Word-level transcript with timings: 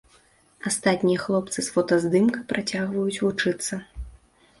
Астатнія 0.69 1.19
хлопцы 1.25 1.59
з 1.67 1.73
фотаздымка 1.75 2.39
працягваюць 2.53 3.21
вучыцца. 3.25 3.79